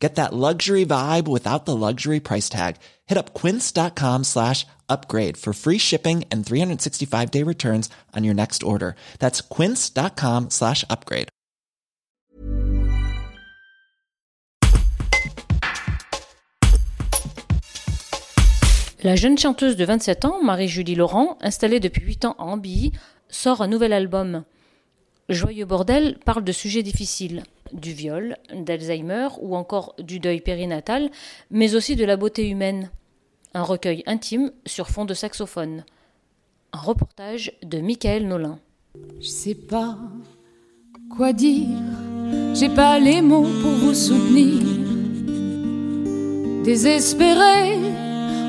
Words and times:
Get 0.00 0.14
that 0.14 0.32
luxury 0.32 0.86
vibe 0.86 1.28
without 1.28 1.66
the 1.66 1.76
luxury 1.76 2.20
price 2.20 2.48
tag. 2.48 2.76
Hit 3.06 3.18
up 3.18 3.34
quince.com 3.34 4.24
slash 4.24 4.66
upgrade 4.88 5.36
for 5.36 5.52
free 5.52 5.78
shipping 5.78 6.24
and 6.32 6.44
365 6.44 7.30
day 7.30 7.42
returns 7.44 7.90
on 8.16 8.24
your 8.24 8.34
next 8.34 8.62
order. 8.62 8.96
That's 9.18 9.42
quince.com 9.42 10.48
slash 10.48 10.84
upgrade. 10.88 11.28
La 19.02 19.16
jeune 19.16 19.38
chanteuse 19.38 19.76
de 19.76 19.84
27 19.86 20.26
ans, 20.26 20.42
Marie-Julie 20.42 20.94
Laurent, 20.94 21.38
installée 21.40 21.80
depuis 21.80 22.04
8 22.04 22.26
ans 22.26 22.36
à 22.38 22.42
Ambilly, 22.42 22.92
sort 23.30 23.62
un 23.62 23.66
nouvel 23.66 23.94
album. 23.94 24.44
Joyeux 25.30 25.64
Bordel 25.64 26.18
parle 26.26 26.44
de 26.44 26.52
sujets 26.52 26.82
difficiles, 26.82 27.44
du 27.72 27.92
viol, 27.92 28.36
d'Alzheimer 28.54 29.28
ou 29.40 29.56
encore 29.56 29.94
du 29.98 30.20
deuil 30.20 30.40
périnatal, 30.40 31.10
mais 31.50 31.74
aussi 31.74 31.96
de 31.96 32.04
la 32.04 32.16
beauté 32.16 32.48
humaine. 32.48 32.90
Un 33.54 33.62
recueil 33.62 34.02
intime 34.06 34.52
sur 34.66 34.88
fond 34.88 35.04
de 35.04 35.14
saxophone. 35.14 35.84
Un 36.72 36.78
reportage 36.78 37.52
de 37.62 37.78
Michael 37.78 38.28
Nolin. 38.28 38.58
Je 39.20 39.28
sais 39.28 39.54
pas 39.54 39.98
quoi 41.16 41.32
dire, 41.32 41.66
j'ai 42.54 42.68
pas 42.68 42.98
les 42.98 43.22
mots 43.22 43.48
pour 43.62 43.72
vous 43.72 43.94
soutenir. 43.94 44.62
Désespéré, 46.64 47.78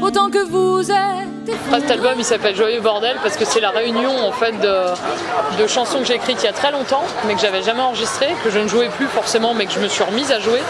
autant 0.02 0.30
que 0.30 0.46
vous 0.46 0.92
êtes. 0.92 1.31
Cet 1.46 1.90
album 1.90 2.14
il 2.18 2.24
s'appelle 2.24 2.56
Joyeux 2.56 2.82
Bordel 2.82 3.18
parce 3.24 3.36
que 3.36 3.46
c'est 3.46 3.60
la 3.60 3.72
réunion 3.72 4.12
en 4.28 4.32
fait 4.32 4.52
de, 4.60 5.62
de 5.62 5.68
chansons 5.68 6.00
que 6.00 6.06
j'ai 6.06 6.16
écrites 6.16 6.38
il 6.42 6.46
y 6.46 6.50
a 6.50 6.54
très 6.54 6.72
longtemps 6.72 7.04
mais 7.28 7.34
que 7.34 7.42
j'avais 7.42 7.64
jamais 7.64 7.82
enregistrées, 7.82 8.34
que 8.44 8.52
je 8.52 8.60
ne 8.60 8.68
jouais 8.68 8.90
plus 8.90 9.08
forcément 9.08 9.54
mais 9.54 9.66
que 9.66 9.72
je 9.72 9.80
me 9.80 9.88
suis 9.88 10.04
remise 10.04 10.32
à 10.32 10.40
jouer. 10.40 10.62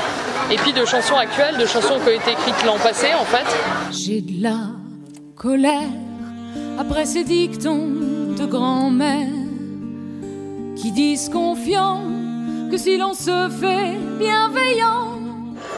Et 0.49 0.55
puis 0.55 0.73
de 0.73 0.86
chansons 0.86 1.16
actuelles, 1.16 1.58
de 1.58 1.66
chansons 1.66 1.99
qui 1.99 2.09
ont 2.09 2.19
été 2.19 2.31
écrites 2.31 2.66
l'an 2.66 2.77
passé 2.77 3.08
en 3.19 3.25
fait. 3.25 3.45
J'ai 3.92 4.22
de 4.22 4.44
la 4.44 4.58
colère 5.36 5.89
après 6.80 7.05
ces 7.05 7.23
dictons 7.23 7.88
de 8.38 8.45
grand-mère 8.45 9.27
qui 10.75 10.92
disent 10.92 11.30
confiant 11.30 12.02
que 12.72 12.77
si 12.77 12.97
l'on 12.97 13.14
se 13.14 13.49
fait 13.49 13.97
bienveillant. 14.19 15.11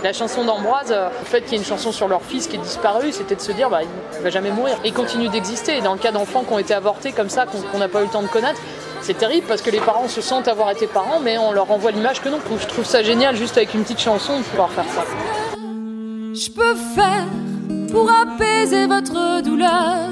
La 0.03 0.11
chanson 0.11 0.43
d'Ambroise, 0.43 0.91
euh, 0.91 1.07
le 1.17 1.25
fait 1.25 1.41
qu'il 1.43 1.53
y 1.53 1.55
ait 1.55 1.59
une 1.59 1.65
chanson 1.65 1.93
sur 1.93 2.09
leur 2.09 2.23
fils 2.23 2.47
qui 2.47 2.57
est 2.57 2.59
disparu, 2.59 3.13
c'était 3.13 3.35
de 3.35 3.41
se 3.41 3.53
dire 3.53 3.69
bah, 3.69 3.79
il 3.83 4.21
va 4.21 4.29
jamais 4.29 4.51
mourir. 4.51 4.75
Il 4.83 4.93
continue 4.93 5.29
d'exister. 5.29 5.77
Et 5.77 5.81
dans 5.81 5.93
le 5.93 5.99
cas 5.99 6.11
d'enfants 6.11 6.43
qui 6.43 6.51
ont 6.51 6.59
été 6.59 6.73
avortés 6.73 7.13
comme 7.13 7.29
ça, 7.29 7.45
qu'on 7.45 7.77
n'a 7.77 7.87
pas 7.87 8.01
eu 8.01 8.03
le 8.03 8.09
temps 8.09 8.21
de 8.21 8.27
connaître, 8.27 8.59
c'est 9.01 9.17
terrible 9.17 9.47
parce 9.47 9.61
que 9.61 9.69
les 9.69 9.79
parents 9.79 10.09
se 10.09 10.19
sentent 10.19 10.49
avoir 10.49 10.71
été 10.71 10.87
parents, 10.87 11.21
mais 11.21 11.37
on 11.37 11.53
leur 11.53 11.67
renvoie 11.67 11.91
l'image 11.91 12.21
que 12.21 12.27
non. 12.27 12.39
Je 12.59 12.67
trouve 12.67 12.83
ça 12.83 13.01
génial 13.01 13.37
juste 13.37 13.55
avec 13.55 13.73
une 13.73 13.83
petite 13.83 14.01
chanson 14.01 14.39
de 14.39 14.43
pouvoir 14.43 14.71
faire 14.71 14.85
ça. 14.93 15.05
Je 15.55 16.49
peux 16.49 16.75
faire 16.95 17.25
pour 17.89 18.09
apaiser 18.11 18.87
votre 18.87 19.41
douleur, 19.41 20.09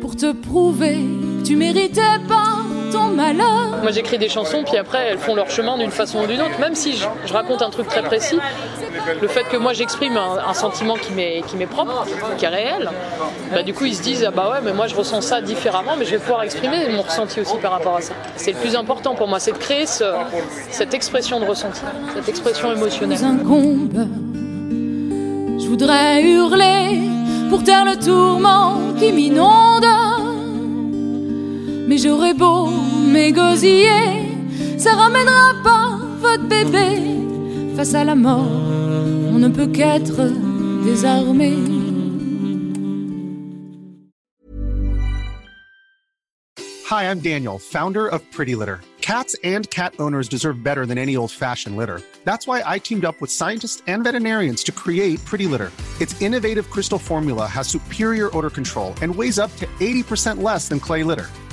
pour 0.00 0.14
te 0.14 0.32
prouver 0.32 1.00
que 1.40 1.46
tu 1.46 1.56
méritais 1.56 2.00
pas 2.28 2.51
ton 2.92 3.06
malheur. 3.06 3.78
Moi 3.82 3.90
j'écris 3.90 4.18
des 4.18 4.28
chansons, 4.28 4.62
puis 4.64 4.76
après 4.76 5.06
elles 5.08 5.18
font 5.18 5.34
leur 5.34 5.50
chemin 5.50 5.76
d'une 5.78 5.90
façon 5.90 6.20
ou 6.20 6.26
d'une 6.26 6.40
autre, 6.40 6.58
même 6.60 6.74
si 6.74 6.96
je, 6.96 7.06
je, 7.26 7.32
raconte 7.32 7.62
un 7.62 7.70
truc 7.70 7.88
très 7.88 8.02
précis. 8.02 8.38
Le 9.20 9.28
fait 9.28 9.44
que 9.44 9.56
moi 9.56 9.72
j'exprime 9.72 10.16
un, 10.16 10.38
un, 10.48 10.54
sentiment 10.54 10.94
qui 10.96 11.12
m'est 11.12 11.66
propre, 11.66 12.06
qui 12.38 12.44
est 12.44 12.48
réel, 12.48 12.90
bah, 13.52 13.62
du 13.62 13.74
coup 13.74 13.84
ils 13.84 13.94
se 13.94 14.02
disent 14.02 14.24
ah 14.26 14.30
bah 14.30 14.50
ouais 14.52 14.60
mais 14.62 14.72
moi 14.72 14.86
je 14.86 14.94
ressens 14.94 15.22
ça 15.22 15.40
différemment, 15.40 15.96
mais 15.98 16.04
je 16.04 16.12
vais 16.12 16.18
pouvoir 16.18 16.42
exprimer 16.42 16.88
mon 16.90 17.02
ressenti 17.02 17.40
aussi 17.40 17.56
par 17.58 17.72
rapport 17.72 17.96
à 17.96 18.00
ça. 18.00 18.14
C'est 18.36 18.52
le 18.52 18.58
plus 18.58 18.76
important 18.76 19.14
pour 19.14 19.28
moi, 19.28 19.40
c'est 19.40 19.52
de 19.52 19.58
créer 19.58 19.86
ce, 19.86 20.04
cette 20.70 20.94
expression 20.94 21.40
de 21.40 21.46
ressenti, 21.46 21.80
cette 22.14 22.28
expression 22.28 22.72
émotionnelle. 22.72 23.18
Je 25.58 25.66
voudrais 25.66 26.22
hurler 26.22 27.00
pour 27.48 27.62
taire 27.62 27.84
le 27.84 27.96
tourment 27.96 28.78
qui 28.98 29.12
m'inonde. 29.12 30.21
Mais 31.92 31.98
j'aurais 31.98 32.32
beau 32.32 32.70
m'égosiller, 33.12 34.24
ça 34.78 34.94
ramènera 34.94 35.52
pas 35.62 35.98
votre 36.22 36.44
bébé. 36.44 37.02
Face 37.76 37.92
à 37.92 38.02
la 38.02 38.14
mort, 38.14 38.50
on 39.30 39.38
ne 39.38 39.48
peut 39.48 39.66
qu'être 39.66 40.22
désarmé. 40.86 41.52
Hi, 46.90 47.04
I'm 47.10 47.20
Daniel, 47.20 47.58
founder 47.58 48.08
of 48.08 48.22
Pretty 48.32 48.54
Litter. 48.54 48.80
Cats 49.02 49.36
and 49.44 49.68
cat 49.68 49.92
owners 49.98 50.30
deserve 50.30 50.62
better 50.62 50.86
than 50.86 50.96
any 50.96 51.14
old-fashioned 51.14 51.76
litter. 51.76 52.00
That's 52.24 52.46
why 52.46 52.62
I 52.64 52.78
teamed 52.78 53.04
up 53.04 53.20
with 53.20 53.30
scientists 53.30 53.82
and 53.86 54.02
veterinarians 54.02 54.64
to 54.64 54.72
create 54.72 55.22
Pretty 55.26 55.46
Litter. 55.46 55.70
Its 56.00 56.18
innovative 56.22 56.70
crystal 56.70 56.98
formula 56.98 57.46
has 57.46 57.68
superior 57.68 58.34
odor 58.34 58.48
control 58.48 58.94
and 59.02 59.14
weighs 59.14 59.38
up 59.38 59.54
to 59.56 59.66
80% 59.78 60.42
less 60.42 60.68
than 60.68 60.80
clay 60.80 61.02
litter. 61.02 61.28